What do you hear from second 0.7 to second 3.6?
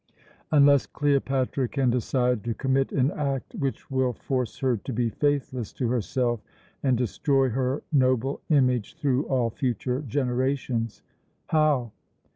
Cleopatra can decide to commit an act